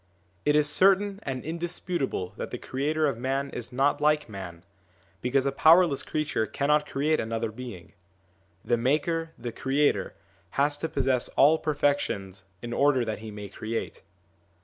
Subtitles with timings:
[0.45, 4.63] It is certain and indisputable that the creator of man is not like man,
[5.21, 7.93] because a powerless creature cannot create another being.
[8.65, 10.15] The maker, the creator,
[10.57, 14.01] has to possess all perfections in order that he may create.